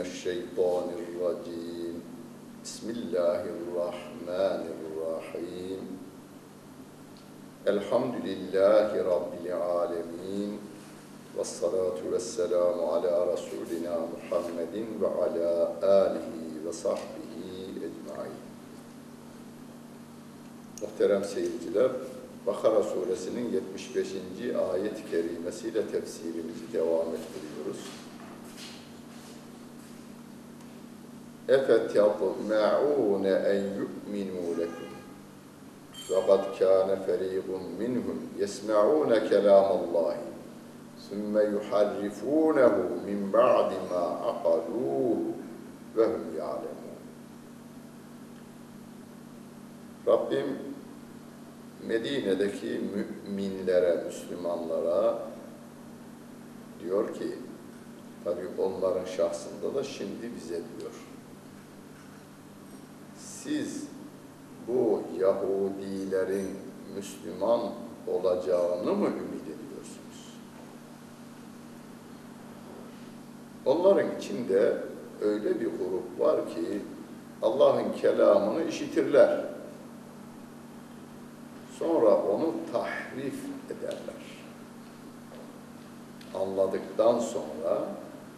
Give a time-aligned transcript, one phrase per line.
[0.00, 2.00] الشيطان الرجيم
[2.64, 5.80] بسم الله الرحمن الرحيم
[7.68, 10.58] الحمد لله رب العالمين
[11.36, 15.50] والصلاة والسلام على رسولنا محمد وعلى
[15.82, 16.32] آله
[16.66, 17.36] وصحبه
[17.76, 18.32] ecmaîn.
[20.82, 21.90] Muhterem seyirciler,
[22.46, 24.06] Bakara suresinin 75.
[24.72, 27.99] ayet-i kerimesiyle tefsirimizi devam ettiriyoruz.
[31.50, 34.90] اَفَتَطْمَعُونَ اَنْ يُؤْمِنُوا لَكُمْ
[36.10, 40.16] وَقَدْ كَانَ فَرِيقٌ مِّنْهُمْ يَسْمَعُونَ كَلَامَ اللّٰهِ
[41.10, 42.74] ثُمَّ يُحَرِّفُونَهُ
[43.06, 45.18] مِنْ بَعْدِ مَا عَقَلُوهُ
[45.96, 46.86] وَهُمْ يَعْلَمُونَ
[50.06, 50.58] Rabbim
[51.86, 52.80] Medine'deki
[53.26, 55.18] müminlere, Müslümanlara
[56.80, 57.34] diyor ki,
[58.24, 60.92] tabi onların şahsında da şimdi bize diyor.
[63.43, 63.83] Siz
[64.67, 66.57] bu Yahudilerin
[66.95, 67.61] Müslüman
[68.07, 70.37] olacağını mı ümit ediyorsunuz?
[73.65, 74.77] Onların içinde
[75.21, 76.81] öyle bir grup var ki
[77.41, 79.45] Allah'ın kelamını işitirler.
[81.79, 84.21] Sonra onu tahrif ederler.
[86.35, 87.87] Anladıktan sonra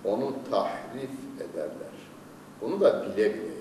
[0.06, 1.94] onu tahrif ederler.
[2.62, 3.53] Bunu da bile bile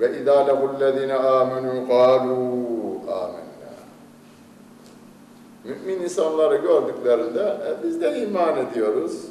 [0.00, 3.72] Ve idâ lehullezine âmenû kâlû âmennâ.
[5.64, 9.26] Mümin insanları gördüklerinde e, biz de iman ediyoruz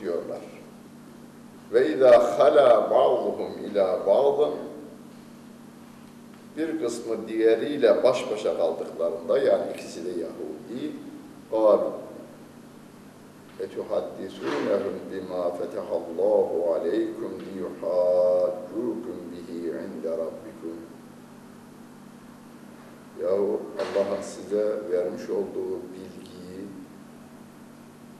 [0.00, 0.40] diyorlar.
[1.72, 4.54] Ve idâ halâ ba'duhum ilâ ba'dın
[6.56, 10.92] bir kısmı diğeriyle baş başa kaldıklarında yani ikisi de Yahudi
[11.52, 12.05] قالوا
[13.64, 20.76] اَتُحَدِّسُونَهُمْ بِمَا فَتَحَ اللّٰهُ عَلَيْكُمْ لِيُحَاجُّوكُمْ بِهِ عِنْدَ رَبِّكُمْ
[23.22, 26.66] Yahu Allah'ın size vermiş olduğu bilgiyi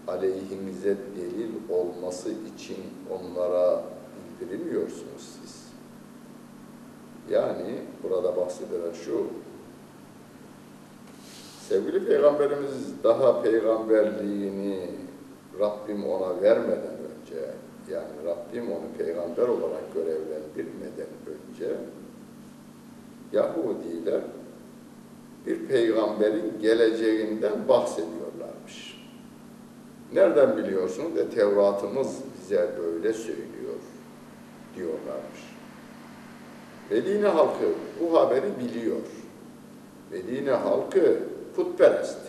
[0.08, 2.76] aleyhimize delil olması için
[3.10, 3.84] onlara
[4.40, 5.62] bildirmiyorsunuz siz.
[7.30, 9.26] Yani burada bahsedilen şu,
[11.68, 14.88] sevgili Peygamberimiz daha peygamberliğini
[15.59, 17.41] Rabbim ona vermeden önce,
[17.91, 21.75] yani Rabbim onu peygamber olarak görevlendirmeden önce,
[23.31, 24.21] Yahudiler
[25.45, 29.07] bir peygamberin geleceğinden bahsediyorlarmış.
[30.13, 31.15] Nereden biliyorsunuz?
[31.15, 33.75] De Tevratımız bize böyle söylüyor
[34.75, 35.57] diyorlarmış.
[36.89, 37.65] Medine halkı
[38.01, 39.01] bu haberi biliyor.
[40.11, 41.19] Medine halkı
[41.55, 42.19] putperest.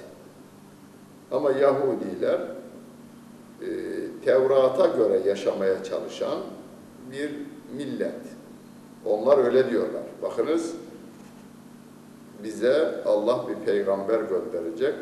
[1.30, 2.40] Ama Yahudiler
[3.62, 3.66] e,
[4.24, 6.38] Tevrat'a göre yaşamaya çalışan
[7.12, 7.30] bir
[7.76, 8.20] millet.
[9.04, 10.02] Onlar öyle diyorlar.
[10.22, 10.74] Bakınız
[12.42, 14.94] bize Allah bir peygamber gönderecek.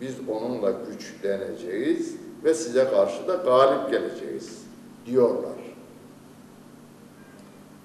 [0.00, 4.62] Biz onunla güçleneceğiz ve size karşı da galip geleceğiz
[5.06, 5.56] diyorlar.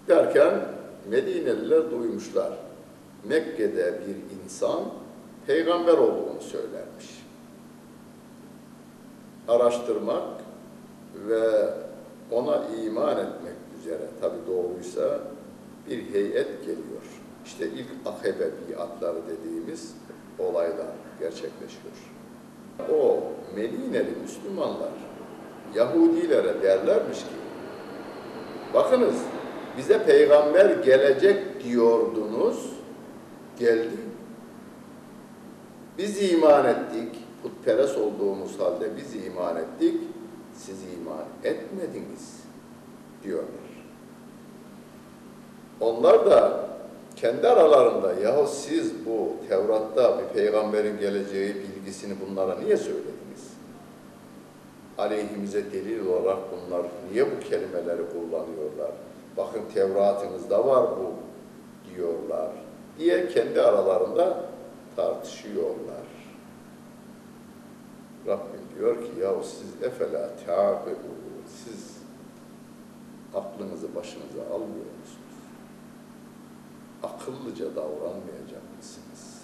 [0.08, 0.54] Derken
[1.10, 2.54] Medineliler duymuşlar.
[3.24, 4.84] Mekke'de bir insan
[5.48, 7.21] peygamber olduğunu söylermiş.
[9.48, 10.24] Araştırmak
[11.28, 11.70] ve
[12.32, 15.20] ona iman etmek üzere, tabi doğruysa
[15.90, 17.02] bir heyet geliyor.
[17.46, 19.96] İşte ilk akebe biatları dediğimiz
[20.40, 21.94] olaylar gerçekleşiyor.
[22.94, 23.20] O
[23.56, 24.92] Medineli Müslümanlar
[25.76, 27.36] Yahudilere derlermiş ki,
[28.74, 29.16] bakınız
[29.78, 32.70] bize peygamber gelecek diyordunuz,
[33.60, 33.98] geldi.
[35.98, 40.02] Biz iman ettik, putperest olduğumuz halde biz iman ettik,
[40.56, 42.40] siz iman etmediniz
[43.24, 43.72] diyorlar.
[45.80, 46.68] Onlar da
[47.16, 53.54] kendi aralarında yahu siz bu Tevrat'ta bir peygamberin geleceği bilgisini bunlara niye söylediniz?
[54.98, 58.92] Aleyhimize delil olarak bunlar niye bu kelimeleri kullanıyorlar?
[59.38, 61.14] Bakın Tevrat'ınızda var bu
[61.96, 62.52] diyorlar
[63.00, 64.44] diye kendi aralarında
[64.96, 66.11] tartışıyorlar.
[68.28, 71.12] Rabbim diyor ki ya siz efela ta'bidu
[71.48, 71.98] siz
[73.36, 75.38] aklınızı başınıza almıyor musunuz?
[77.04, 79.42] Akıllıca davranmayacak mısınız?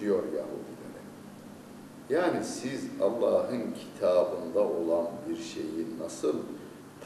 [0.00, 1.04] Diyor Yahudilere.
[2.08, 6.36] Yani siz Allah'ın kitabında olan bir şeyi nasıl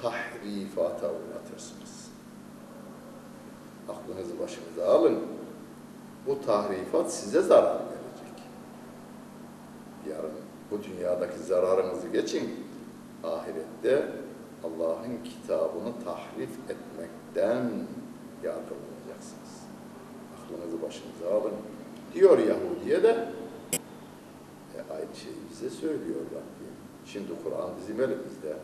[0.03, 2.09] tahrifata uğratırsınız?
[3.89, 5.19] Aklınızı başınıza alın.
[6.27, 7.88] Bu tahrifat size zarar
[10.71, 12.51] Bu dünyadaki zararınızı geçin.
[13.25, 14.09] Ahirette
[14.65, 17.71] Allah'ın kitabını tahrif etmekten
[18.45, 19.59] yargılanacaksınız.
[20.37, 21.53] Aklınızı başınıza alın.
[22.15, 23.29] Diyor Yahudi'ye de
[24.75, 26.75] e, aynı şeyi bize söylüyor Rabbim.
[27.07, 28.57] Şimdi Kur'an bizim elimizde.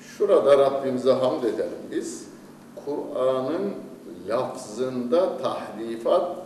[0.00, 2.28] Şurada Rabbimize hamd edelim biz.
[2.84, 3.74] Kur'an'ın
[4.28, 6.36] lafzında tahrifat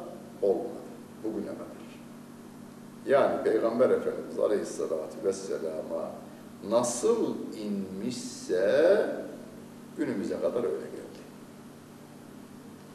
[0.42, 0.68] olmadı
[1.24, 1.69] bugüne kadar.
[3.06, 6.10] Yani Peygamber Efendimiz Aleyhisselatü Vesselam'a
[6.68, 9.06] nasıl inmişse
[9.96, 11.20] günümüze kadar öyle geldi.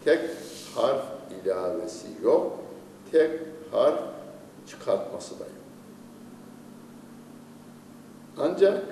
[0.05, 0.29] Tek
[0.75, 1.03] harf
[1.43, 2.59] ilavesi yok,
[3.11, 3.39] tek
[3.71, 3.99] harf
[4.67, 5.53] çıkartması da yok.
[8.37, 8.83] Ancak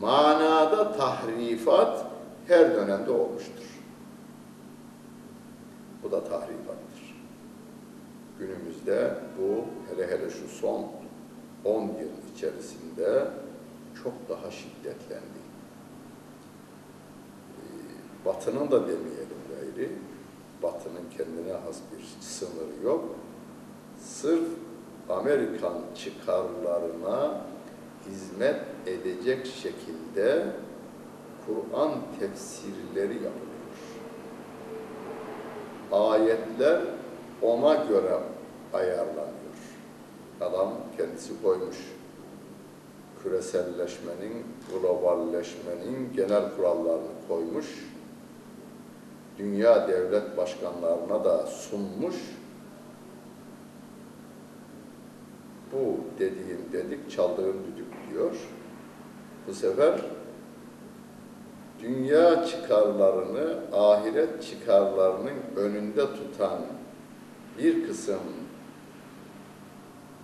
[0.00, 2.06] manada tahrifat
[2.48, 3.80] her dönemde olmuştur.
[6.02, 6.91] Bu da tahrifattır.
[8.42, 10.86] Günümüzde bu hele hele şu son
[11.64, 13.26] 10 yıl içerisinde
[14.04, 15.42] çok daha şiddetlendi.
[17.56, 19.92] Ee, Batının da demeyelim gayri,
[20.62, 23.04] Batı'nın kendine has bir sınırı yok.
[23.98, 24.48] Sırf
[25.08, 27.40] Amerikan çıkarlarına
[28.06, 30.46] hizmet edecek şekilde
[31.46, 33.52] Kur'an tefsirleri yapılıyor.
[35.92, 36.80] Ayetler
[37.42, 38.18] ona göre
[38.74, 39.52] ayarlanıyor.
[40.40, 41.76] Adam kendisi koymuş.
[43.22, 47.66] Küreselleşmenin, globalleşmenin genel kurallarını koymuş.
[49.38, 52.16] Dünya devlet başkanlarına da sunmuş.
[55.72, 58.36] Bu dediğim dedik, çaldığım düdük diyor.
[59.48, 60.00] Bu sefer
[61.82, 66.60] dünya çıkarlarını, ahiret çıkarlarının önünde tutan
[67.58, 68.20] bir kısım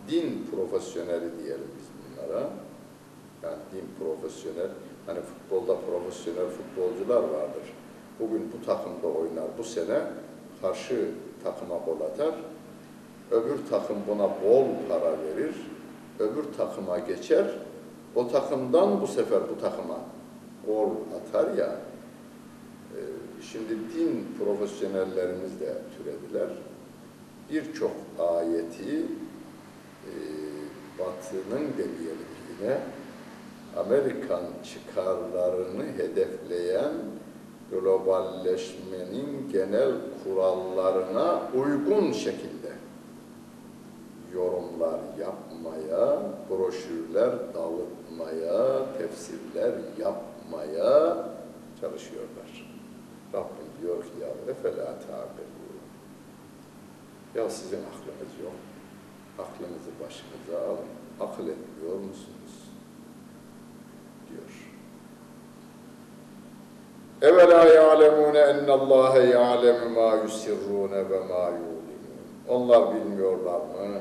[0.08, 2.50] din profesyoneli diyelim biz bunlara.
[3.43, 4.70] Yani din profesyonel,
[5.06, 7.75] hani futbolda profesyonel futbolcular vardır.
[8.20, 10.00] Bugün bu takımda oynar, bu sene
[10.62, 11.10] karşı
[11.44, 12.34] takıma gol atar.
[13.31, 15.55] Öbür takım buna bol para verir.
[16.19, 17.46] Öbür takıma geçer.
[18.14, 19.99] O takımdan bu sefer bu takıma
[20.66, 21.76] gol atar ya.
[22.96, 23.00] e,
[23.43, 26.49] Şimdi din profesyonellerimiz de türediler.
[27.50, 29.06] Birçok ayeti
[30.99, 32.28] Batı'nın demeyelim
[32.60, 32.78] yine
[33.76, 36.93] Amerikan çıkarlarını hedefleyen
[37.70, 39.93] globalleşmenin genel
[40.25, 42.69] kurallarına uygun şekilde
[44.34, 51.16] yorumlar yapmaya, broşürler dağıtmaya, tefsirler yapmaya
[51.81, 52.69] çalışıyorlar.
[53.34, 55.58] Rabbim diyor ki ya efela ta'bedûn.
[57.34, 58.52] Ya sizin aklınız yok.
[59.38, 60.88] Aklınızı başınıza alın.
[61.20, 62.69] Akıl etmiyor musunuz?
[64.31, 64.50] diyor.
[67.32, 72.19] Evela ya'lemûne ennallâhe ya'lemu mâ yusirrûne ve mâ yu'linûn.
[72.49, 74.00] Onlar bilmiyorlar mı?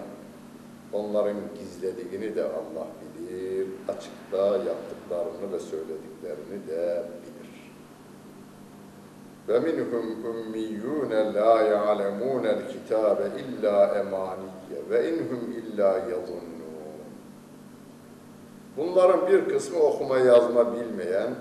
[0.94, 3.68] Onların gizlediğini de Allah bilir.
[3.88, 7.26] Açıkta yaptıklarını ve söylediklerini de bilir.
[9.49, 16.57] Ummiyyûne lâ ya'lemûnel kitâbe illâ emaniyye ve inhum illâ yazunnûn.
[18.77, 21.36] Bunların bir kısmı okuma yazma bilmeyen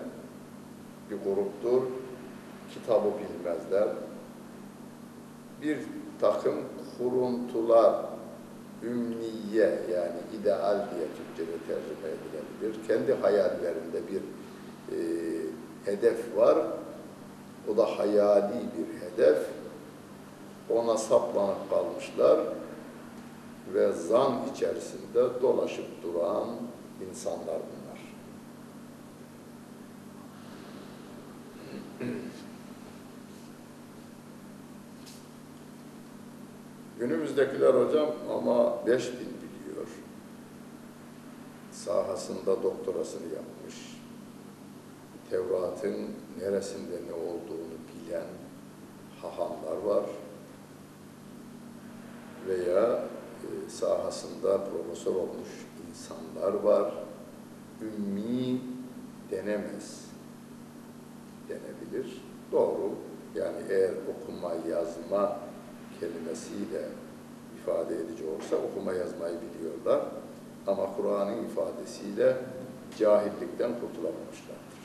[1.10, 1.82] bir gruptur.
[2.74, 3.88] Kitabı bilmezler.
[5.62, 5.78] Bir
[6.20, 6.54] takım
[6.98, 7.94] kuruntular,
[8.82, 12.86] ümniye yani ideal diye Türkçe'de tercüme edilebilir.
[12.88, 14.22] Kendi hayallerinde bir
[14.92, 14.98] e,
[15.84, 16.58] hedef var.
[17.72, 19.38] O da hayali bir hedef.
[20.70, 22.40] Ona saplanıp kalmışlar
[23.74, 26.48] ve zan içerisinde dolaşıp duran
[27.08, 28.00] insanlar bunlar.
[36.98, 39.86] Günümüzdekiler hocam ama beş bin biliyor.
[41.72, 43.95] Sahasında doktorasını yapmış.
[45.30, 48.26] Tevrat'ın neresinde ne olduğunu bilen
[49.22, 50.04] hahamlar var.
[52.48, 53.04] Veya
[53.42, 55.48] e, sahasında profesör olmuş
[55.90, 56.92] insanlar var.
[57.82, 58.60] Ümmi
[59.30, 60.04] denemez
[61.48, 62.22] denebilir.
[62.52, 62.90] Doğru.
[63.34, 65.38] Yani eğer okuma yazma
[66.00, 66.88] kelimesiyle
[67.62, 70.06] ifade edici olsa okuma yazmayı biliyorlar.
[70.66, 72.36] Ama Kur'an'ın ifadesiyle
[72.98, 74.75] cahillikten kurtulamamışlardır.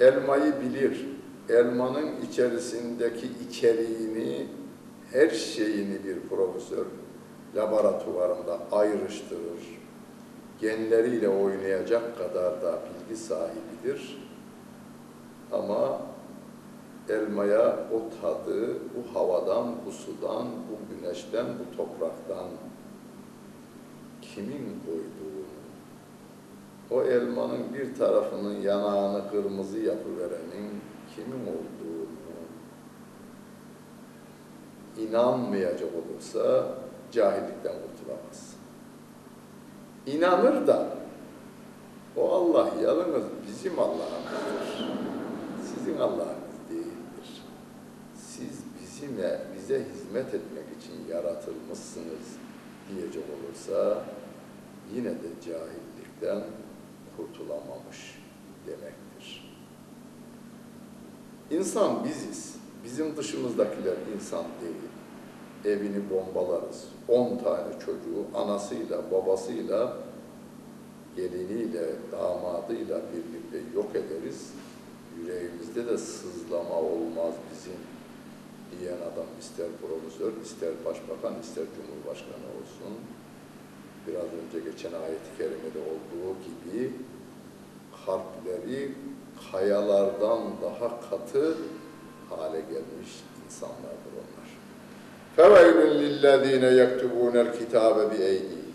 [0.00, 1.06] Elmayı bilir.
[1.48, 4.46] Elmanın içerisindeki içeriğini
[5.12, 6.86] her şeyini bir profesör
[7.56, 9.80] laboratuvarında ayrıştırır.
[10.60, 14.18] Genleriyle oynayacak kadar da bilgi sahibidir.
[15.52, 16.00] Ama
[17.08, 22.46] elmaya o tadı, bu havadan, bu sudan, bu güneşten, bu topraktan
[24.22, 25.15] kimin koyduğunu,
[26.90, 30.80] o elmanın bir tarafının yanağını kırmızı yapıverenin
[31.14, 32.06] kimin olduğunu
[34.98, 36.74] inanmayacak olursa
[37.12, 38.56] cahillikten kurtulamaz.
[40.06, 40.88] İnanır da
[42.16, 44.88] o Allah yalnız bizim Allah'ımızdır.
[45.62, 47.42] Sizin Allah'ınız değildir.
[48.14, 52.36] Siz bizimle, bize hizmet etmek için yaratılmışsınız
[52.88, 54.04] diyecek olursa
[54.94, 56.42] yine de cahillikten
[57.16, 58.18] kurtulamamış
[58.66, 59.56] demektir.
[61.50, 62.56] İnsan biziz.
[62.84, 65.76] Bizim dışımızdakiler insan değil.
[65.76, 66.84] Evini bombalarız.
[67.08, 69.96] On tane çocuğu anasıyla, babasıyla,
[71.16, 74.50] geliniyle, damadıyla birlikte yok ederiz.
[75.18, 77.78] Yüreğimizde de sızlama olmaz bizim
[78.70, 82.94] diyen adam ister profesör, ister başbakan, ister cumhurbaşkanı olsun
[84.07, 86.91] Biraz önce geçen ayet-i kerimede olduğu gibi
[88.05, 88.91] kalpleri
[89.51, 91.57] kayalardan daha katı
[92.29, 93.11] hale gelmiş
[93.45, 94.49] insanlardır onlar.
[95.37, 98.71] فَوَيْلٌ لِلَّذ۪ينَ يَكْتُبُونَ الْكِتَابَ بِاَيْدِيهِمْ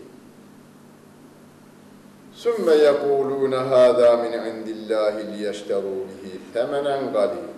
[2.43, 7.57] ثُمَّ يَقُولُونَ هَذَا مِنْ عِنْدِ اللّٰهِ لِيَشْتَرُوا بِهِ ثَمَنًا قَلِيلًا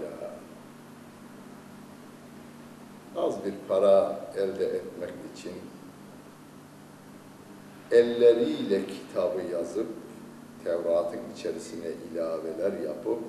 [3.18, 5.54] Az bir para elde etmek için
[7.94, 9.88] elleriyle kitabı yazıp
[10.64, 13.20] Tevrat'ın içerisine ilaveler yapıp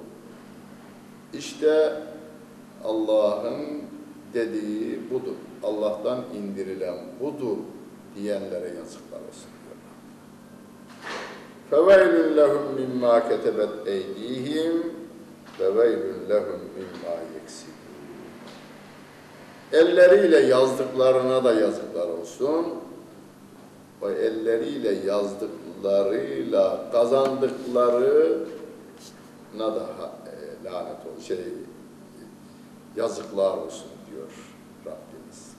[1.33, 2.03] işte
[2.85, 3.83] Allah'ın
[4.35, 5.37] dediği budur.
[5.63, 7.57] Allah'tan indirilen budur
[8.17, 9.95] diyenlere yazıklar olsun diyorlar.
[11.71, 14.73] فَوَيْلٌ لَهُمْ مِمَّا كَتَبَتْ اَيْد۪يهِمْ
[15.61, 17.81] وَوَيْلٌ لَهُمْ مِمَّا يَكْسِبُونَ
[19.73, 22.67] Elleriyle yazdıklarına da yazıklar olsun.
[24.02, 28.46] o elleriyle yazdıklarıyla kazandıklarına
[29.58, 29.86] da
[30.26, 31.54] e, lanet olsun, şey,
[32.96, 34.32] yazıklar olsun diyor
[34.86, 35.56] Rabbimiz.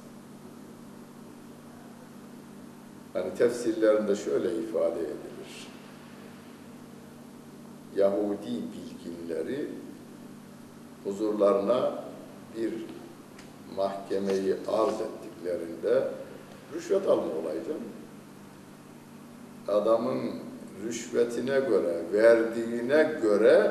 [3.12, 5.68] Hani tefsirlerinde şöyle ifade edilir.
[7.96, 9.68] Yahudi bilginleri
[11.04, 12.04] huzurlarına
[12.56, 12.72] bir
[13.76, 16.08] mahkemeyi arz ettiklerinde
[16.74, 17.95] rüşvet alma olayı canım.
[19.68, 20.20] Adamın
[20.85, 23.70] rüşvetine göre, verdiğine göre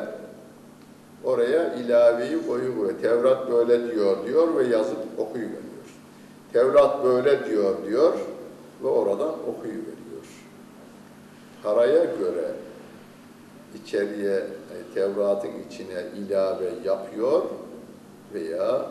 [1.24, 3.00] oraya ilaveyi koyuyor.
[3.02, 5.66] Tevrat böyle diyor diyor ve yazıp okuyuveriyor.
[6.54, 8.14] Tevrat böyle diyor diyor
[8.84, 9.96] ve oradan okuyuveriyor.
[11.64, 12.52] Paraya göre
[13.84, 17.44] içeriye, e, Tevrat'ın içine ilave yapıyor
[18.34, 18.86] veya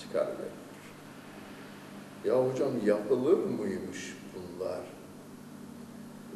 [0.00, 0.46] çıkarıveriyor.
[2.24, 4.95] Ya hocam yapılır mıymış bunlar?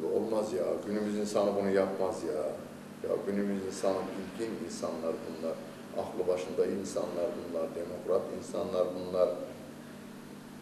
[0.07, 2.43] Olmaz ya, günümüz insanı bunu yapmaz ya.
[3.09, 5.53] Ya günümüz insanı bilgin insanlar bunlar.
[5.97, 9.27] Aklı başında insanlar bunlar, demokrat insanlar bunlar.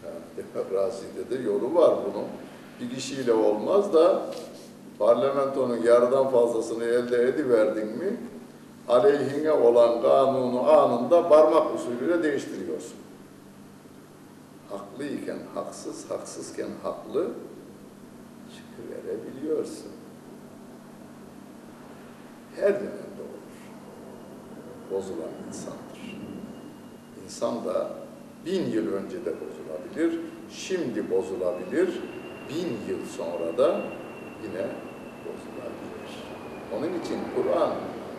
[0.03, 2.25] Ya, demokraside de yolu var bunun.
[2.81, 4.25] Bir kişiyle olmaz da
[4.99, 8.17] parlamentonun yarıdan fazlasını elde ediverdin mi
[8.87, 12.97] aleyhine olan kanunu anında parmak usulüyle değiştiriyorsun.
[14.69, 17.27] Haklıyken haksız, haksızken haklı
[18.55, 19.91] çıkıverebiliyorsun.
[22.55, 23.55] Her dönemde olur.
[24.91, 26.19] Bozulan insandır.
[27.25, 27.91] İnsan da
[28.45, 30.19] bin yıl önce de bozulabilir,
[30.51, 31.89] şimdi bozulabilir,
[32.49, 33.81] bin yıl sonra da
[34.43, 34.65] yine
[35.25, 36.09] bozulabilir.
[36.77, 37.71] Onun için Kur'an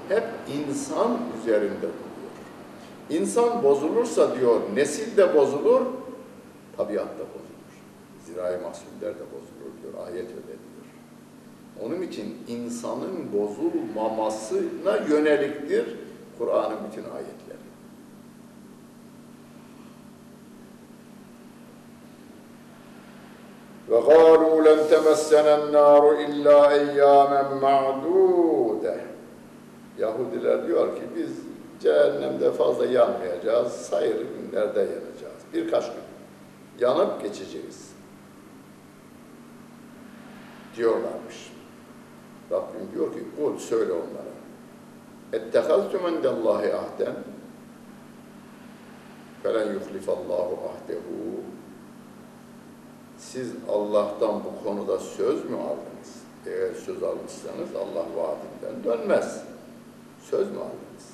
[0.08, 2.00] hep insan üzerinde duruyor.
[3.10, 5.80] İnsan bozulursa diyor, nesil de bozulur,
[6.76, 7.49] tabiat da bozulur
[8.29, 10.85] Zirai mahsuller de bozulur diyor, ayet öyle diyor.
[11.83, 15.85] Onun için insanın bozulmamasına yöneliktir
[16.39, 17.65] Kur'an'ın bütün ayetleri.
[23.89, 28.95] Ve قالوا لن تمسنا النار إلا أياما معدودة
[29.99, 31.31] Yahudiler diyor ki biz
[31.81, 35.41] cehennemde fazla yanmayacağız, sayılı günlerde yanacağız.
[35.53, 36.03] Birkaç gün
[36.79, 37.89] yanıp geçeceğiz.
[40.79, 41.51] Diyorlarmış.
[42.51, 44.35] Rabbim diyor ki kul söyle onlara.
[45.33, 47.15] اَتَّخَذْتُمْ اَنْدَ اللّٰهِ ahden
[49.43, 51.05] فَلَنْ يُخْلِفَ اللّٰهُ عَهْدَهُ
[53.17, 56.15] Siz Allah'tan bu konuda söz mü aldınız?
[56.45, 59.43] Eğer söz almışsanız Allah vaadinden dönmez.
[60.29, 61.05] Söz mü aldınız?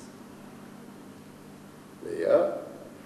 [2.04, 2.58] Veya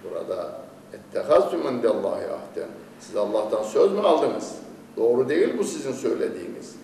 [0.03, 0.61] burada
[0.93, 2.69] اَتَّخَزْتُمْ اَنْدَ اللّٰهِ ahden.
[2.99, 4.55] Siz Allah'tan söz mü aldınız?
[4.96, 6.76] Doğru değil bu sizin söylediğiniz.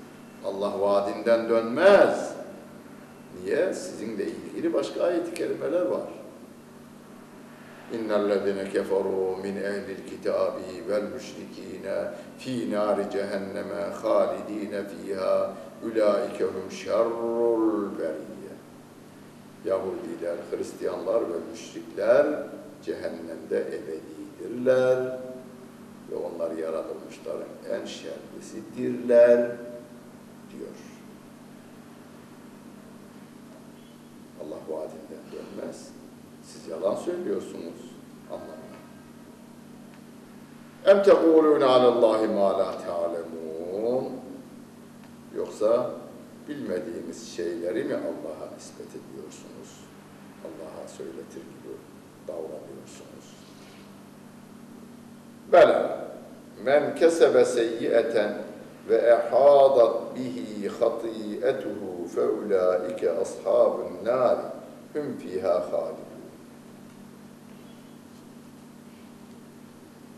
[0.45, 2.33] Allah vaadinden dönmez.
[3.43, 3.75] Niye?
[3.75, 6.09] Sizinle ilgili başka ayet-i kerimeler var.
[7.93, 17.99] İnnellezine keferu min ehlil kitabi vel müşrikine fi nari cehenneme halidine fiha ulaike hum şerrul
[17.99, 18.55] beriye.
[19.65, 22.27] Yahudiler, Hristiyanlar ve müşrikler
[22.85, 25.19] cehennemde ebedidirler
[26.11, 29.38] ve onlar yaratılmışların en şerlisidirler
[30.53, 30.77] diyor.
[34.43, 35.88] Allah vaadinden dönmez.
[36.43, 37.95] Siz yalan söylüyorsunuz.
[38.31, 38.59] Anlamıyor.
[40.87, 44.12] Em tekulûne alallâhi mâ lâ te'alemun.
[45.37, 45.91] Yoksa
[46.49, 49.85] bilmediğiniz şeyleri mi Allah'a nispet ediyorsunuz?
[50.45, 51.75] Allah'a söyletir gibi
[52.29, 53.38] davranıyorsunuz.
[55.52, 56.09] Bela
[56.64, 58.35] men kesebe seyyieten
[58.88, 64.47] ve ehadat bihi hatiyetuhu fe ulaike ashabun nari
[64.93, 66.09] hum fiha halidun.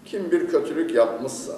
[0.04, 1.52] Kim bir kötülük yapmışsa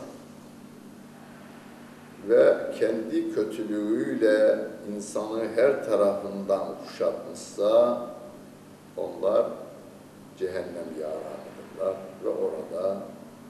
[2.28, 4.58] ve kendi kötülüğüyle
[4.96, 8.00] insanı her tarafından kuşatmışsa
[8.96, 9.46] onlar
[10.38, 12.96] cehennem yaranıdırlar ve orada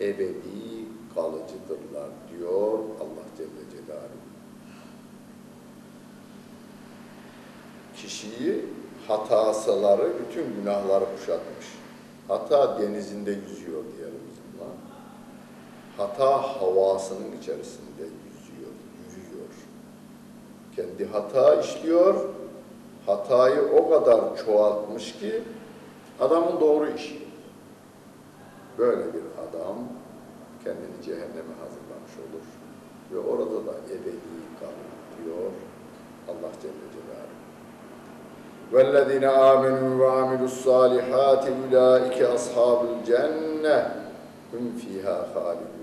[0.00, 4.22] ebedi kalıcıdırlar diyor Allah Celle Celaluhu.
[7.96, 8.64] Kişiyi
[9.08, 11.66] hatasaları bütün günahları kuşatmış.
[12.28, 14.68] Hata denizinde yüzüyor diyelim biz buna.
[15.96, 18.72] Hata havasının içerisinde yüzüyor,
[19.10, 19.48] yürüyor.
[20.76, 22.28] Kendi hata işliyor,
[23.06, 25.42] hatayı o kadar çoğaltmış ki
[26.20, 27.21] adamın doğru işi.
[28.77, 29.77] Böyle bir adam
[30.63, 32.45] kendini cehenneme hazırlamış olur.
[33.11, 34.91] Ve orada da ebedi kalır
[35.23, 35.51] diyor
[36.29, 37.37] Allah Celle Celaluhu.
[38.73, 43.77] وَالَّذِينَ آمَنُوا وَعَمِلُوا الصَّالِحَاتِ اُولَٰئِكَ أَصْحَابُ الْجَنَّةِ
[44.53, 45.77] هُمْ فِيهَا خَالِدُونَ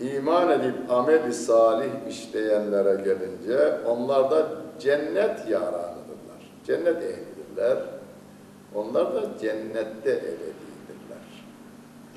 [0.00, 6.52] İman edip amel-i salih işleyenlere gelince onlar da cennet yaranıdırlar.
[6.66, 7.78] Cennet ehlidirler.
[8.75, 11.45] onlar da cennette ebedidirler.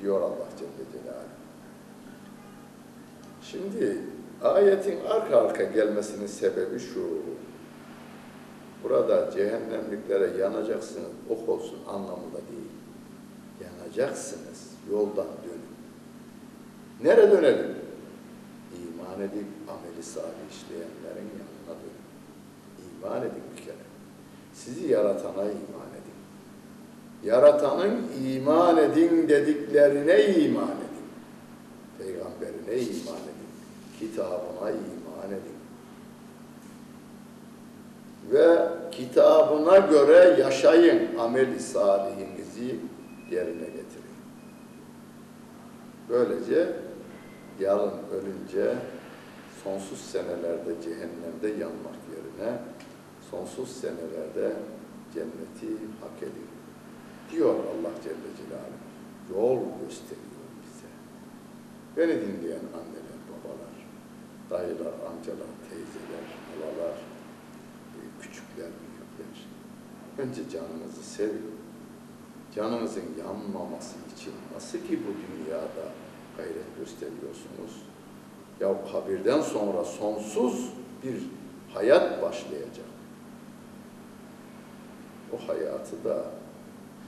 [0.01, 1.29] Diyor Allah Celle Celaluhu.
[3.41, 3.97] Şimdi
[4.43, 7.19] ayetin arka arka gelmesinin sebebi şu.
[8.83, 12.71] Burada cehennemliklere yanacaksınız, ok olsun anlamında değil.
[13.63, 15.69] Yanacaksınız, yoldan dönün.
[17.03, 17.75] Nereye dönelim?
[18.75, 22.05] İman edip ameli salih işleyenlerin yanına dönün.
[22.97, 23.85] İman edin bir kere.
[24.53, 26.08] Sizi yaratana iman edin.
[27.23, 31.07] Yaratanın iman edin dediklerine iman edin.
[31.97, 33.49] Peygamberine iman edin.
[33.99, 35.59] Kitabına iman edin.
[38.31, 41.17] Ve kitabına göre yaşayın.
[41.17, 42.75] Amel-i salihinizi
[43.31, 44.09] yerine getirin.
[46.09, 46.69] Böylece
[47.59, 48.75] yarın ölünce
[49.63, 52.57] sonsuz senelerde cehennemde yanmak yerine
[53.31, 54.55] sonsuz senelerde
[55.13, 56.58] cenneti hak edin.
[57.31, 58.89] Diyor Allah Celle Celaluhu.
[59.33, 60.89] Yol gösteriyor bize.
[61.97, 63.75] Beni dinleyen anneler, babalar,
[64.49, 66.97] dayılar, amcalar, teyzeler, halalar,
[68.21, 69.47] küçükler, büyükler.
[70.17, 71.59] Önce canınızı sevin.
[72.55, 75.91] Canınızın yanmaması için nasıl ki bu dünyada
[76.37, 77.83] gayret gösteriyorsunuz?
[78.59, 80.69] Ya kabirden sonra sonsuz
[81.03, 81.23] bir
[81.73, 82.89] hayat başlayacak.
[85.33, 86.25] O hayatı da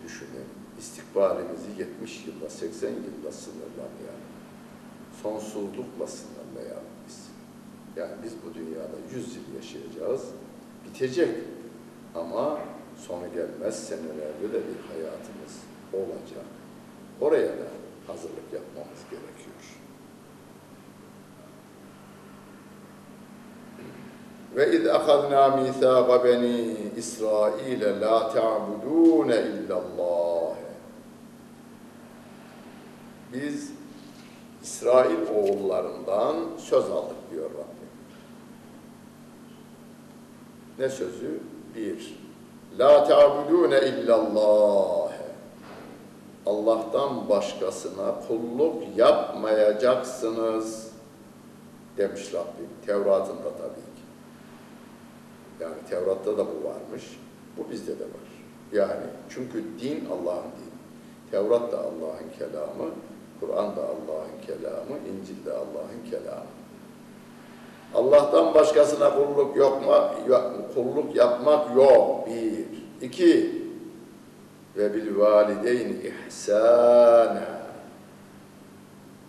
[0.05, 0.47] düşünün.
[0.79, 4.31] İstikbalimizi 70 yılda, 80 yılda sınırlamayalım.
[5.23, 7.17] Sonsuzlukla sınırlayalım biz.
[7.95, 10.21] Yani biz bu dünyada 100 yıl yaşayacağız.
[10.85, 11.35] Bitecek.
[12.15, 12.59] Ama
[13.07, 15.55] sonu gelmez senelerde de bir hayatımız
[15.93, 16.45] olacak.
[17.21, 17.67] Oraya da
[18.07, 19.81] hazırlık yapmamız gerekiyor.
[24.55, 30.55] Ve iz akadna mithaqa beni İsrail la ta'budun illallah.
[33.33, 33.71] Biz
[34.63, 37.91] İsrail oğullarından söz aldık diyor Rabbim.
[40.79, 41.39] Ne sözü?
[41.75, 42.21] Bir,
[42.79, 45.11] La ta'budune illallah.
[46.45, 50.91] Allah'tan başkasına kulluk yapmayacaksınız
[51.97, 52.69] demiş Rabbim.
[52.85, 53.90] Tevrat'ında tabii.
[55.61, 57.19] Yani Tevrat'ta da bu varmış.
[57.57, 58.31] Bu bizde de var.
[58.73, 60.71] Yani çünkü din Allah'ın dini.
[61.31, 62.91] Tevrat da Allah'ın kelamı,
[63.39, 66.45] Kur'an da Allah'ın kelamı, İncil de Allah'ın kelamı.
[67.95, 70.13] Allah'tan başkasına kulluk yapma,
[70.75, 72.27] kulluk yapmak yok.
[72.27, 72.65] Bir.
[73.07, 73.61] İki.
[74.77, 77.61] Ve bil valideyn ihsana.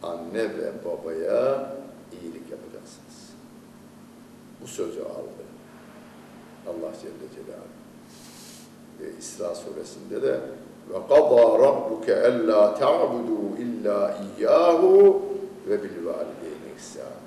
[0.03, 1.73] Anne ve babaya
[2.13, 3.33] iyilik yapacaksınız.
[4.63, 5.43] Bu sözü aldı.
[6.67, 7.83] Allah Celle Celaluhu.
[9.01, 10.41] Ve İsra suresinde de
[10.91, 15.23] ve qada rabbuke alla ta'budu illa iyyahu
[15.69, 17.23] ve bil valideyn ihsana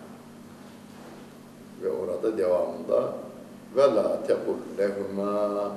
[1.83, 3.13] ve orada devamında
[3.75, 5.71] ve la tekul lehuma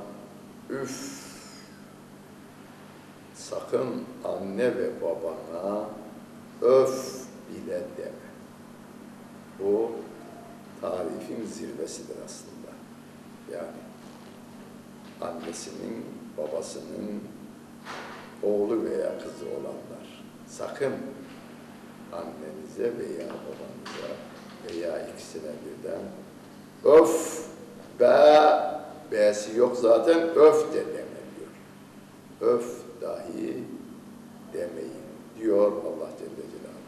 [0.70, 1.28] üf
[3.34, 5.84] sakın anne ve babana
[6.62, 8.28] öf bile deme.
[9.58, 9.90] Bu
[10.80, 12.57] tarifin zirvesidir aslında.
[13.52, 13.78] Yani
[15.20, 16.04] annesinin,
[16.38, 17.22] babasının
[18.42, 20.92] oğlu veya kızı olanlar sakın
[22.12, 24.11] annenize veya babanıza
[24.68, 26.00] veya ikisine birden
[26.84, 27.44] öf
[28.00, 28.68] be
[29.12, 31.52] be'si yok zaten öf de deme diyor.
[32.40, 32.66] Öf
[33.00, 33.64] dahi
[34.52, 35.08] demeyin
[35.38, 36.78] diyor Allah Celle Celaluhu.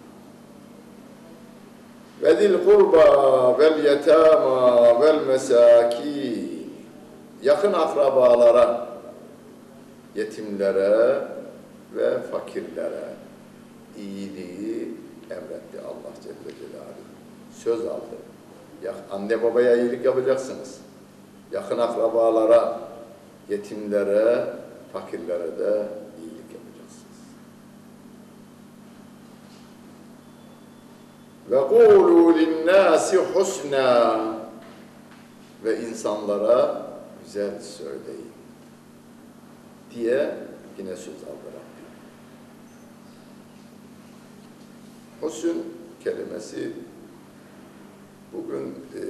[2.22, 6.39] Ve zil kurba vel yetama vel mesaki
[7.42, 8.88] yakın akrabalara
[10.14, 11.22] yetimlere
[11.94, 13.04] ve fakirlere
[13.96, 14.94] iyiliği
[15.30, 17.10] emretti Allah Celle Celaluhu
[17.54, 18.16] söz aldı.
[18.82, 20.80] Ya, anne babaya iyilik yapacaksınız.
[21.52, 22.80] Yakın akrabalara,
[23.48, 24.46] yetimlere,
[24.92, 25.86] fakirlere de
[26.20, 27.20] iyilik yapacaksınız.
[31.50, 34.20] Ve kulu linnâsi husna
[35.64, 36.89] ve insanlara
[37.30, 38.32] güzel söyleyin
[39.94, 40.36] diye
[40.78, 41.90] yine söz aldı Rabbim.
[45.20, 45.56] Husn
[46.04, 46.72] kelimesi
[48.32, 49.02] bugün e,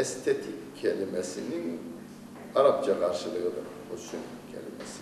[0.00, 1.80] estetik kelimesinin
[2.54, 4.16] Arapça karşılığıdır husn
[4.52, 5.00] kelimesi.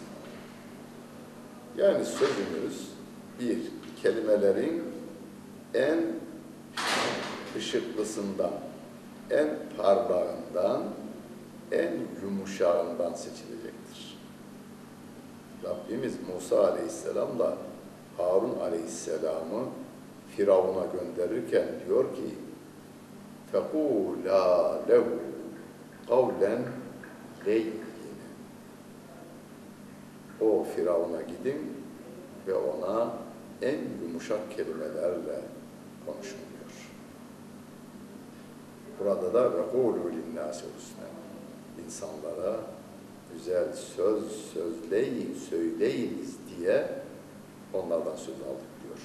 [1.76, 2.88] Yani sözümüz
[3.40, 3.58] bir
[4.02, 4.82] kelimelerin
[5.74, 6.04] en
[7.56, 8.52] ışıklısından,
[9.29, 10.83] en parlağından,
[11.71, 11.91] en
[12.23, 14.17] yumuşağından seçilecektir.
[15.63, 17.57] Rabbimiz Musa Aleyhisselam'la
[18.17, 19.65] Harun Aleyhisselam'ı
[20.35, 22.35] Firavun'a gönderirken diyor ki
[23.53, 24.43] فَقُولَا
[24.89, 25.05] لَهُ
[26.09, 26.55] قَوْلًا
[27.45, 27.85] لَيِّنًا
[30.41, 31.73] O Firavun'a gidin
[32.47, 33.13] ve ona
[33.61, 35.41] en yumuşak kelimelerle
[36.05, 36.58] konuşun diyor.
[39.00, 40.64] Burada da ve kulu linnâsi.
[41.84, 42.56] İnsanlara
[43.34, 43.64] güzel
[43.96, 46.88] söz sözleyin, söyleyiniz diye
[47.74, 48.98] onlardan söz aldık diyor.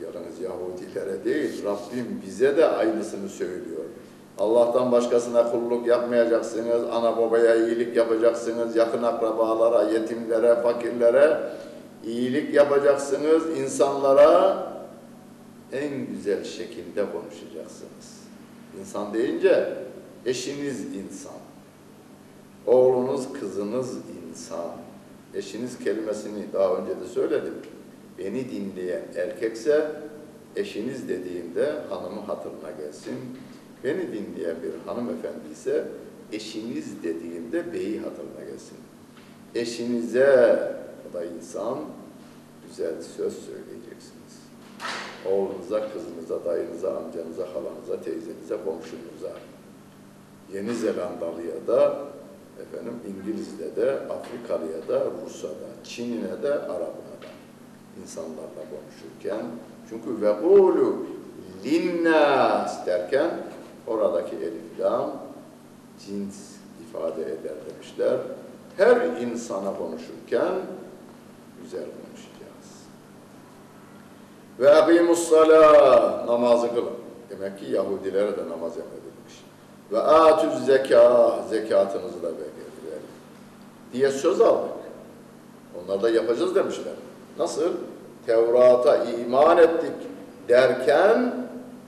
[0.00, 3.84] Yarınız Yahudilere değil, Rabbim bize de aynısını söylüyor.
[4.38, 11.40] Allah'tan başkasına kulluk yapmayacaksınız, ana babaya iyilik yapacaksınız, yakın akrabalara, yetimlere, fakirlere
[12.04, 14.66] iyilik yapacaksınız, insanlara
[15.72, 18.15] en güzel şekilde konuşacaksınız.
[18.80, 19.74] İnsan deyince
[20.26, 21.38] eşiniz insan,
[22.66, 23.94] oğlunuz, kızınız
[24.30, 24.70] insan.
[25.34, 27.54] Eşiniz kelimesini daha önce de söyledim
[28.18, 29.90] beni dinleyen erkekse
[30.56, 33.14] eşiniz dediğimde hanımı hatırına gelsin.
[33.84, 35.84] Beni dinleyen bir hanımefendi ise
[36.32, 38.76] eşiniz dediğimde beyi hatırına gelsin.
[39.54, 40.58] Eşinize,
[41.10, 41.78] o da insan,
[42.68, 43.65] güzel söz söyleyeceksiniz.
[45.30, 49.32] Oğlunuza, kızınıza, dayınıza, amcanıza, halanıza, teyzenize, komşunuza.
[50.52, 51.98] Yeni Zelandalı'ya da,
[52.62, 57.30] efendim İngiliz'de de, Afrikalı'ya da, Rus'a da, Çin'ine de, Arap'ına da
[58.02, 59.46] insanlarla konuşurken
[59.88, 61.06] çünkü ve kulu
[61.64, 63.30] linnas derken
[63.86, 65.12] oradaki elif lam
[66.06, 66.36] cins
[66.88, 68.18] ifade eder demişler.
[68.76, 70.54] Her insana konuşurken
[71.62, 72.35] güzel konuşacağız.
[74.60, 76.96] Ve akimus salah namazı kılın.
[77.30, 79.44] Demek ki Yahudilere de namaz emredilmiş.
[79.92, 82.56] Ve atüz zeka zekatınızı da verin
[83.92, 84.70] diye söz aldık.
[85.84, 86.94] Onlar da yapacağız demişler.
[87.38, 87.70] Nasıl?
[88.26, 89.92] Tevrat'a iman ettik
[90.48, 91.34] derken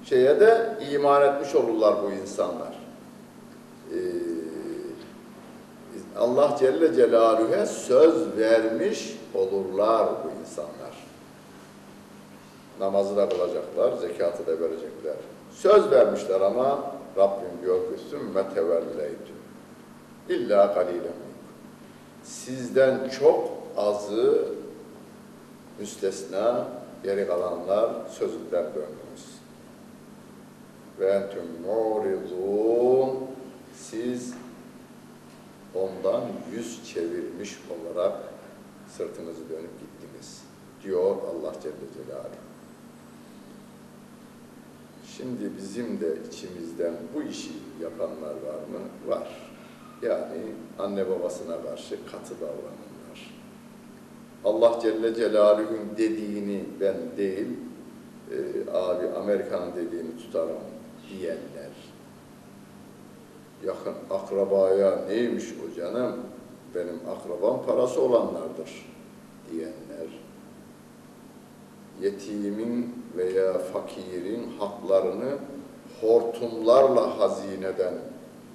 [0.04, 2.78] şeye de iman etmiş olurlar bu insanlar.
[3.92, 3.96] Ee,
[6.18, 10.87] Allah Celle Celaluhu'ya söz vermiş olurlar bu insanlar.
[12.80, 15.16] Namazı da kılacaklar, zekatı da verecekler.
[15.52, 19.32] Söz vermişler ama Rabbim diyor ki sümme tevelleytü.
[20.28, 21.28] İlla kalilen
[22.24, 24.44] Sizden çok azı
[25.78, 26.68] müstesna
[27.02, 29.38] geri kalanlar sözünden döndünüz.
[31.00, 33.18] Ve entüm muridun
[33.74, 34.34] siz
[35.74, 38.12] ondan yüz çevirmiş olarak
[38.96, 40.42] sırtınızı dönüp gittiniz
[40.82, 42.48] diyor Allah Celle Celaluhu.
[45.18, 47.50] Şimdi bizim de içimizden bu işi
[47.82, 48.80] yapanlar var mı?
[49.06, 49.50] Var.
[50.02, 50.40] Yani
[50.78, 53.34] anne babasına karşı katı davrananlar.
[54.44, 57.46] Allah Celle Celaluhu'nun dediğini ben değil,
[58.30, 60.58] e, abi Amerika'nın dediğini tutarım
[61.10, 61.72] diyenler.
[63.66, 66.16] Yakın akrabaya neymiş o canım?
[66.74, 68.86] Benim akrabam parası olanlardır
[69.50, 70.27] diyenler.
[72.02, 75.38] Yetimin veya fakirin haklarını
[76.00, 77.94] hortumlarla hazineden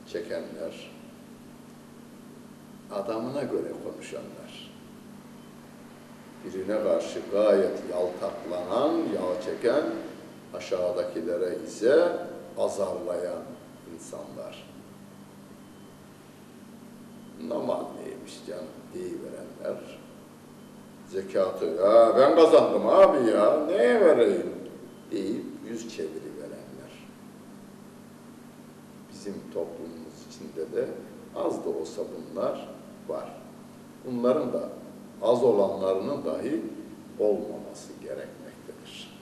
[0.08, 0.92] çekenler.
[2.92, 4.74] Adamına göre konuşanlar
[6.46, 9.84] birine karşı gayet yaltaklanan, yağ çeken,
[10.54, 12.18] aşağıdakilere ise
[12.58, 13.44] azarlayan
[13.94, 14.70] insanlar.
[17.48, 20.03] Normal neymiş canım deyiverenler.
[21.10, 24.54] Zekatı, ya ben kazandım abi ya, neye vereyim
[25.12, 27.08] deyip yüz çeviriverenler.
[29.12, 30.88] Bizim toplumumuz içinde de
[31.36, 32.70] az da olsa bunlar
[33.08, 33.38] var.
[34.06, 34.70] Bunların da
[35.22, 36.62] az olanlarının dahi
[37.20, 39.14] olmaması gerekmektedir.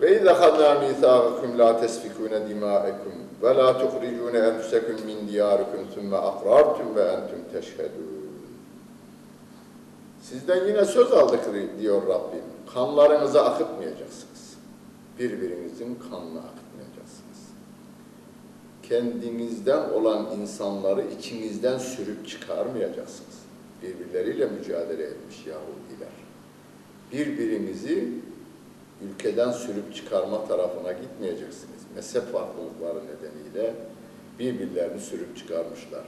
[0.00, 6.96] Ve izâ khadnâ mîthâgakum lâ tesfikûne dimâekum ve lâ tuhricûne enfusekum min diyârikum thumme akrartum
[6.96, 8.21] ve entum teşhedûn.
[10.22, 11.40] Sizden yine söz aldık
[11.80, 12.42] diyor Rabbim.
[12.74, 14.56] Kanlarınızı akıtmayacaksınız.
[15.18, 17.42] Birbirinizin kanını akıtmayacaksınız.
[18.82, 23.42] Kendinizden olan insanları içinizden sürüp çıkarmayacaksınız
[23.82, 26.12] birbirleriyle mücadele etmiş Yahudiler.
[27.12, 28.08] Birbirimizi
[29.02, 31.82] ülkeden sürüp çıkarma tarafına gitmeyeceksiniz.
[31.94, 33.74] Mezhep farklılıkları nedeniyle
[34.38, 36.04] birbirlerini sürüp çıkarmışlar.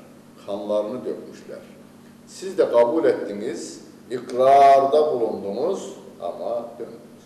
[0.47, 1.63] Kanlarını dökmüşler.
[2.27, 7.25] Siz de kabul ettiniz, ikrarda bulundunuz ama döndünüz.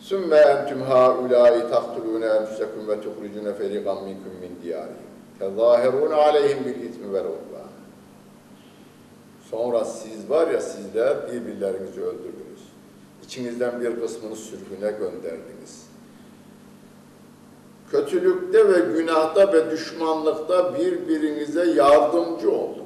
[0.00, 5.12] Sümme entüm haulâi taktulûne enfusekum ve tuhricûne feriqan minkum min diyârihim.
[5.38, 7.24] Tezâherûne aleyhim bil ismi vel.
[9.52, 12.62] Sonra siz var ya sizler birbirlerinizi öldürdünüz.
[13.24, 15.86] İçinizden bir kısmını sürgüne gönderdiniz.
[17.90, 22.81] Kötülükte ve günahta ve düşmanlıkta birbirinize yardımcı oldunuz.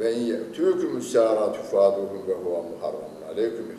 [0.00, 3.70] Ve in ye'tûküm müsârâ tufâduhum ve huve muharramun aleyküm.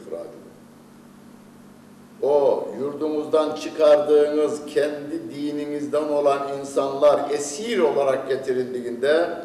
[2.21, 9.37] O yurdumuzdan çıkardığınız kendi dininizden olan insanlar esir olarak getirildiğinde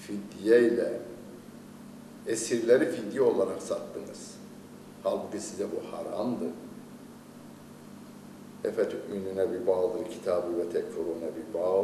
[0.00, 1.00] fidyeyle
[2.26, 4.34] esirleri fidye olarak sattınız.
[5.02, 6.44] Halbuki size bu haramdı.
[8.64, 11.82] Efetü'minüne bir bağdır kitabı ve tekfurune bir bağ.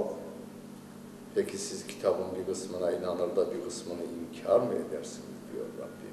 [1.36, 6.12] Peki siz kitabın bir kısmına inanır da bir kısmını inkar mı edersiniz diyor Rabbim.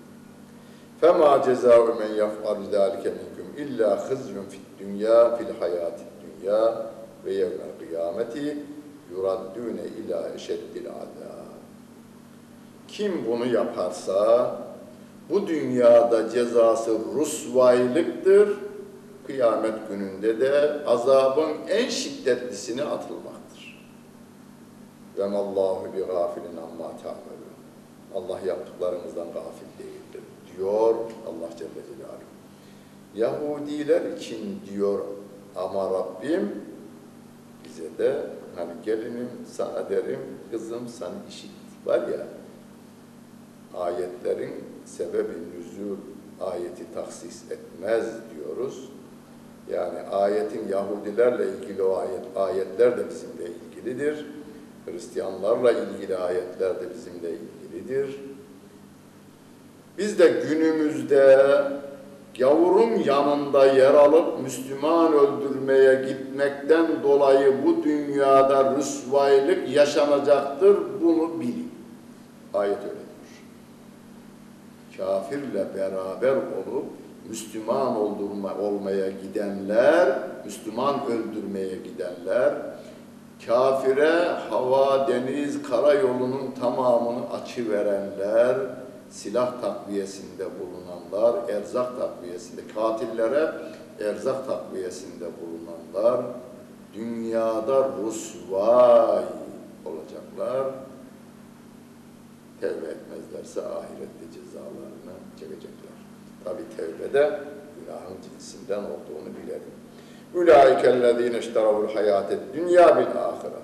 [1.02, 6.62] فَمَا جَزَاءُ مَنْ يَفْعَلُ ذَٰلِكَ مِنْكُمْ اِلَّا خِزْيٌ فِي الدُّنْيَا فِي الْحَيَاةِ الدُّنْيَا
[7.24, 8.34] وَيَوْمَ الْقِيَامَةِ
[9.12, 11.48] يُرَدُّونَ اِلَى اَشَدِّ الْعَذَابِ
[12.88, 14.56] Kim bunu yaparsa
[15.30, 18.48] bu dünyada cezası rusvaylıktır,
[19.26, 23.31] kıyamet gününde de azabın en şiddetlisine atılmaktır.
[25.17, 27.53] Ve mallahu bi gafilin amma ta'melun.
[28.15, 30.23] Allah yaptıklarınızdan gafil değildir
[30.57, 30.95] diyor
[31.27, 32.33] Allah Celle Celaluhu.
[33.15, 34.99] Yahudiler için diyor
[35.55, 36.51] ama Rabbim
[37.65, 39.87] bize de hani gelinim sana
[40.51, 41.51] kızım sana işit
[41.85, 42.27] var ya
[43.73, 44.53] ayetlerin
[44.85, 45.97] sebebi nüzul
[46.41, 48.89] ayeti taksis etmez diyoruz.
[49.71, 54.25] Yani ayetin Yahudilerle ilgili o ayet, ayetler de bizimle ilgilidir.
[54.85, 58.15] Hristiyanlarla ilgili ayetler de bizimle ilgilidir.
[59.97, 61.63] Biz de günümüzde
[62.39, 70.77] gavurun yanında yer alıp Müslüman öldürmeye gitmekten dolayı bu dünyada rüsvaylık yaşanacaktır.
[71.01, 71.71] Bunu bilin.
[72.53, 73.03] Ayet öyle
[74.97, 76.85] kafirle beraber olup
[77.29, 82.53] Müslüman oldurma, olmaya gidenler, Müslüman öldürmeye gidenler,
[83.45, 88.57] kafire hava, deniz, karayolunun tamamını açıverenler,
[89.09, 93.51] silah takviyesinde bulunanlar, erzak takviyesinde, katillere
[93.99, 96.25] erzak takviyesinde bulunanlar,
[96.93, 99.23] dünyada rusvay
[99.85, 100.73] olacaklar.
[102.61, 105.93] Tevbe etmezlerse ahirette cezalarını çekecekler.
[106.43, 107.39] Tabi tevbede
[107.79, 109.82] günahın cinsinden olduğunu bilelim.
[110.35, 113.61] Ulaikellezine işteravul hayatet dünya bil ahire.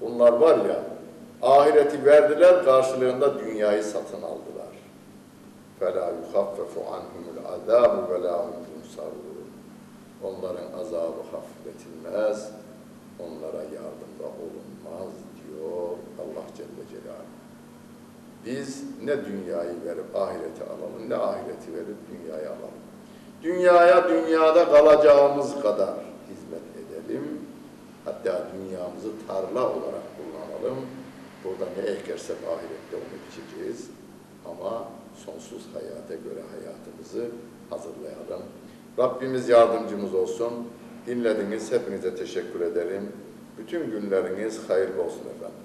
[0.00, 0.82] Bunlar var ya,
[1.42, 4.68] ahireti verdiler karşılığında dünyayı satın aldılar.
[5.78, 8.44] Fela yuhaffefu anhumul azabu ve la
[8.74, 9.28] yunsarun.
[10.24, 12.50] Onların azabı hafifletilmez,
[13.20, 17.38] onlara yardımda olunmaz diyor Allah Celle Celaluhu.
[18.46, 22.87] Biz ne dünyayı verip ahireti alalım, ne ahireti verip dünyayı alalım.
[23.42, 25.94] Dünyaya dünyada kalacağımız kadar
[26.30, 27.38] hizmet edelim.
[28.04, 30.78] Hatta dünyamızı tarla olarak kullanalım.
[31.44, 33.90] Burada ne ekersek ahirette onu biçeceğiz.
[34.46, 34.84] Ama
[35.24, 37.30] sonsuz hayata göre hayatımızı
[37.70, 38.42] hazırlayalım.
[38.98, 40.52] Rabbimiz yardımcımız olsun.
[41.06, 41.72] Dinlediniz.
[41.72, 43.12] Hepinize teşekkür ederim.
[43.58, 45.64] Bütün günleriniz hayırlı olsun efendim.